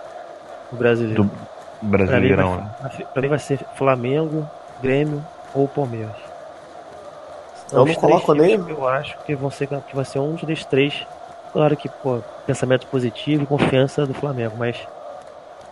do 0.71 0.77
brasileiro. 0.77 1.25
Do 1.25 1.31
Brasileirão, 1.83 2.57
né? 2.57 2.71
Pra 3.12 3.23
mim 3.23 3.29
vai 3.29 3.39
ser 3.41 3.59
Flamengo, 3.75 4.49
Grêmio 4.81 5.25
ou 5.53 5.67
Palmeiras. 5.67 6.15
Eu 7.73 7.85
não 7.85 7.95
coloco 7.95 8.35
nem. 8.35 8.55
Eu 8.55 8.87
acho 8.87 9.19
que, 9.25 9.35
vão 9.35 9.51
ser, 9.51 9.67
que 9.67 9.97
vai 9.97 10.05
ser 10.05 10.19
um 10.21 10.35
dos 10.35 10.65
três. 10.65 11.07
Claro 11.53 11.77
que, 11.77 11.89
pô, 11.89 12.21
pensamento 12.47 12.87
positivo 12.87 13.43
e 13.43 13.47
confiança 13.47 14.07
do 14.07 14.15
Flamengo, 14.15 14.55
mas 14.57 14.77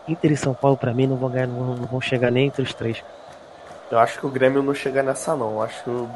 Inter 0.08 0.32
e 0.32 0.36
São 0.36 0.52
Paulo, 0.52 0.76
para 0.76 0.92
mim, 0.92 1.06
não 1.06 1.16
vão 1.16 1.30
ganhar, 1.30 1.46
não, 1.46 1.74
não 1.74 1.86
vão 1.86 2.00
chegar 2.00 2.30
nem 2.30 2.46
entre 2.46 2.62
os 2.62 2.74
três. 2.74 3.02
Eu 3.90 3.98
acho 3.98 4.18
que 4.18 4.26
o 4.26 4.30
Grêmio 4.30 4.62
não 4.62 4.72
chega 4.72 5.02
nessa, 5.02 5.34
não. 5.34 5.54
Eu 5.54 5.62
acho 5.62 5.82
que 5.82 6.08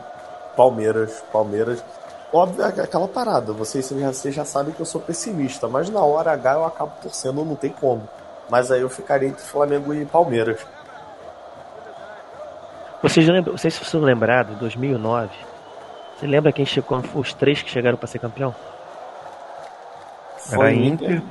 Palmeiras, 0.56 1.24
Palmeiras. 1.32 1.84
Óbvio, 2.32 2.64
é 2.64 2.82
aquela 2.82 3.06
parada, 3.06 3.52
vocês 3.52 3.88
já, 3.88 4.12
vocês 4.12 4.34
já 4.34 4.44
sabem 4.44 4.74
que 4.74 4.80
eu 4.80 4.86
sou 4.86 5.00
pessimista, 5.00 5.68
mas 5.68 5.88
na 5.88 6.00
hora 6.00 6.32
H 6.32 6.54
eu 6.54 6.64
acabo 6.64 6.92
torcendo, 7.00 7.44
não 7.44 7.54
tem 7.54 7.70
como. 7.70 8.08
Mas 8.50 8.72
aí 8.72 8.80
eu 8.80 8.90
ficaria 8.90 9.28
entre 9.28 9.44
Flamengo 9.44 9.94
e 9.94 10.04
Palmeiras. 10.04 10.66
Vocês 13.00 13.28
lembram, 13.28 13.56
vocês 13.56 13.74
se 13.74 13.96
lembraram 13.96 14.54
de 14.54 14.56
2009? 14.56 15.30
Você 16.16 16.26
lembra 16.26 16.52
quem 16.52 16.66
chegou, 16.66 17.02
os 17.14 17.32
três 17.34 17.62
que 17.62 17.70
chegaram 17.70 17.96
para 17.96 18.08
ser 18.08 18.18
campeão? 18.18 18.54
Era 20.50 20.72
Inter, 20.72 21.22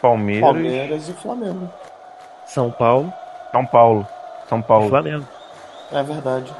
Palmeiras, 0.00 0.42
Palmeiras 0.42 1.08
e 1.08 1.12
Flamengo. 1.12 1.70
São 2.46 2.70
Paulo. 2.70 3.12
São 3.52 3.66
Paulo. 3.66 4.06
São 4.48 4.62
Paulo. 4.62 4.86
E 4.86 4.88
Flamengo. 4.88 5.37
É 5.92 6.02
verdade. 6.02 6.52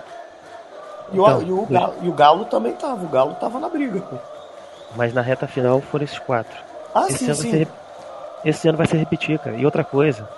E, 1.13 1.19
então, 1.19 1.39
o, 1.39 1.43
e, 1.43 1.53
o 1.53 1.67
Galo, 1.67 1.95
e 2.03 2.09
o 2.09 2.13
Galo 2.13 2.45
também 2.47 2.73
tava, 2.73 3.05
o 3.05 3.09
Galo 3.09 3.35
tava 3.35 3.59
na 3.61 3.69
briga. 3.69 4.01
Pô. 4.01 4.17
Mas 4.97 5.13
na 5.13 5.21
reta 5.21 5.47
final 5.47 5.81
foram 5.81 6.05
esses 6.05 6.19
quatro. 6.19 6.57
Ah, 6.95 7.07
esse 7.09 7.19
sim, 7.19 7.27
ano 7.27 7.35
sim. 7.35 7.51
Ser, 7.51 7.69
esse 8.45 8.69
ano 8.69 8.79
vai 8.79 8.87
ser 8.87 8.97
repetir, 8.97 9.39
cara. 9.39 9.57
E 9.57 9.65
outra 9.65 9.85
coisa, 9.85 10.29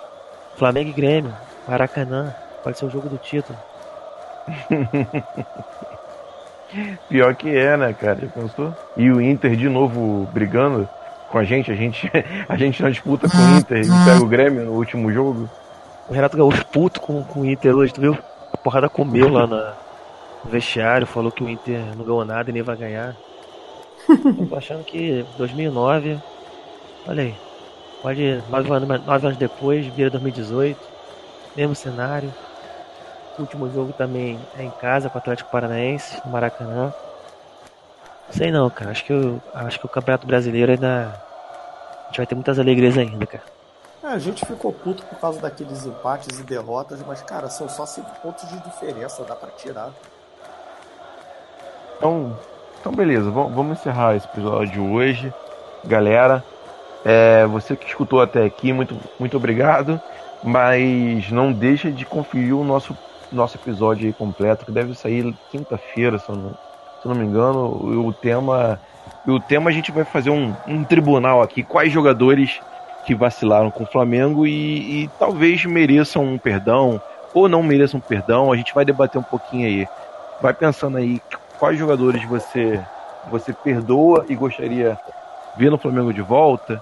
Flamengo 0.55 0.89
e 0.89 0.93
Grêmio, 0.93 1.33
Maracanã, 1.67 2.33
pode 2.63 2.77
ser 2.77 2.85
o 2.85 2.89
jogo 2.89 3.09
do 3.09 3.17
título. 3.17 3.57
Pior 7.09 7.35
que 7.35 7.55
é, 7.55 7.75
né, 7.75 7.93
cara? 7.93 8.19
Já 8.21 8.27
pensou? 8.27 8.73
E 8.95 9.11
o 9.11 9.21
Inter 9.21 9.55
de 9.55 9.67
novo 9.67 10.27
brigando 10.31 10.87
com 11.29 11.37
a 11.37 11.43
gente, 11.43 11.71
a 11.71 11.75
gente, 11.75 12.09
a 12.47 12.55
gente 12.55 12.81
na 12.81 12.89
disputa 12.89 13.29
com 13.29 13.37
o 13.37 13.57
Inter 13.57 13.85
e 13.85 14.05
pega 14.05 14.23
o 14.23 14.27
Grêmio 14.27 14.65
no 14.65 14.71
último 14.71 15.11
jogo. 15.11 15.49
O 16.09 16.13
Renato 16.13 16.37
Gaúcho 16.37 16.65
puto 16.67 16.99
com, 16.99 17.23
com 17.23 17.41
o 17.41 17.45
Inter 17.45 17.75
hoje, 17.75 17.93
tu 17.93 18.01
viu? 18.01 18.17
A 18.53 18.57
porrada 18.57 18.89
comeu 18.89 19.29
lá 19.29 19.47
na, 19.47 19.73
o 20.43 20.49
vestiário 20.49 21.05
falou 21.05 21.31
que 21.31 21.43
o 21.43 21.49
Inter 21.49 21.95
não 21.95 22.03
ganhou 22.03 22.25
nada 22.25 22.49
e 22.49 22.53
nem 22.53 22.61
vai 22.61 22.75
ganhar. 22.75 23.15
tô 24.49 24.55
achando 24.55 24.83
que 24.83 25.25
2009, 25.37 26.19
olha 27.07 27.23
aí. 27.23 27.35
Pode, 28.01 28.43
nove 28.49 28.73
anos, 28.73 29.05
nove 29.05 29.27
anos 29.27 29.37
depois, 29.37 29.85
vira 29.85 30.09
2018, 30.09 30.79
mesmo 31.55 31.75
cenário. 31.75 32.33
O 33.37 33.41
último 33.41 33.71
jogo 33.71 33.93
também 33.93 34.39
é 34.57 34.63
em 34.63 34.71
casa 34.71 35.09
com 35.09 35.17
o 35.17 35.21
Atlético 35.21 35.51
Paranaense, 35.51 36.19
no 36.25 36.31
Maracanã. 36.31 36.91
Sei 38.31 38.51
não, 38.51 38.69
cara. 38.69 38.91
Acho 38.91 39.05
que, 39.05 39.13
eu, 39.13 39.39
acho 39.53 39.79
que 39.79 39.85
o 39.85 39.89
Campeonato 39.89 40.25
Brasileiro 40.25 40.71
ainda. 40.71 41.13
A 42.03 42.07
gente 42.07 42.17
vai 42.17 42.25
ter 42.25 42.35
muitas 42.35 42.57
alegrias 42.57 42.97
ainda, 42.97 43.25
cara. 43.25 43.43
É, 44.03 44.07
a 44.07 44.19
gente 44.19 44.45
ficou 44.45 44.73
puto 44.73 45.03
por 45.05 45.19
causa 45.19 45.39
daqueles 45.39 45.85
empates 45.85 46.39
e 46.39 46.43
derrotas, 46.43 47.03
mas, 47.05 47.21
cara, 47.21 47.49
são 47.49 47.69
só 47.69 47.85
cinco 47.85 48.09
pontos 48.21 48.47
de 48.49 48.59
diferença, 48.59 49.23
dá 49.23 49.35
para 49.35 49.51
tirar. 49.51 49.91
Então, 51.97 52.35
então 52.79 52.91
beleza, 52.91 53.29
vamos 53.29 53.77
encerrar 53.77 54.15
esse 54.15 54.25
episódio 54.25 54.73
de 54.73 54.79
hoje. 54.79 55.31
Galera, 55.85 56.43
é, 57.05 57.45
você 57.45 57.75
que 57.75 57.85
escutou 57.85 58.21
até 58.21 58.43
aqui, 58.43 58.73
muito, 58.73 58.97
muito 59.19 59.37
obrigado. 59.37 60.01
Mas 60.43 61.29
não 61.31 61.53
deixa 61.53 61.91
de 61.91 62.03
conferir 62.03 62.55
o 62.55 62.63
nosso, 62.63 62.97
nosso 63.31 63.57
episódio 63.57 64.11
completo, 64.13 64.65
que 64.65 64.71
deve 64.71 64.95
sair 64.95 65.35
quinta-feira, 65.51 66.17
se, 66.17 66.25
se 66.25 66.31
eu 66.31 66.49
não 67.05 67.15
me 67.15 67.25
engano. 67.25 68.07
O 68.07 68.11
tema, 68.11 68.79
o 69.27 69.39
tema 69.39 69.69
a 69.69 69.73
gente 69.73 69.91
vai 69.91 70.03
fazer 70.03 70.31
um, 70.31 70.55
um 70.67 70.83
tribunal 70.83 71.43
aqui. 71.43 71.61
Quais 71.61 71.91
jogadores 71.91 72.59
que 73.05 73.15
vacilaram 73.15 73.71
com 73.71 73.83
o 73.83 73.87
Flamengo 73.87 74.45
e, 74.45 75.03
e 75.03 75.09
talvez 75.19 75.65
mereçam 75.65 76.23
um 76.23 76.37
perdão 76.37 77.01
ou 77.33 77.47
não 77.49 77.63
mereçam 77.63 77.97
um 77.99 78.01
perdão. 78.01 78.51
A 78.51 78.55
gente 78.55 78.73
vai 78.73 78.85
debater 78.85 79.19
um 79.19 79.23
pouquinho 79.23 79.67
aí. 79.67 79.87
Vai 80.41 80.53
pensando 80.53 80.97
aí 80.97 81.21
quais 81.59 81.77
jogadores 81.77 82.23
você 82.25 82.79
você 83.29 83.53
perdoa 83.53 84.25
e 84.27 84.35
gostaria 84.35 84.97
de 85.55 85.63
ver 85.63 85.69
no 85.69 85.77
Flamengo 85.77 86.13
de 86.13 86.21
volta. 86.21 86.81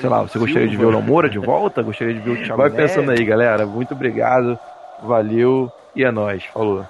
Sei 0.00 0.08
lá, 0.08 0.22
você 0.22 0.38
gostaria 0.38 0.68
de 0.68 0.76
ver 0.76 0.86
o 0.86 0.92
Namora 0.92 1.30
de 1.30 1.38
volta? 1.38 1.82
Gostaria 1.82 2.14
de 2.14 2.20
ver 2.20 2.30
o 2.30 2.36
Thiago 2.36 2.56
Vai 2.56 2.70
pensando 2.70 3.10
aí, 3.10 3.24
galera. 3.24 3.64
Muito 3.64 3.94
obrigado. 3.94 4.58
Valeu 5.02 5.72
e 5.94 6.04
é 6.04 6.10
nóis. 6.10 6.44
Falou. 6.44 6.84